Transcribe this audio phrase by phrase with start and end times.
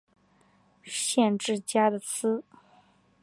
[0.83, 2.43] 县治加的斯。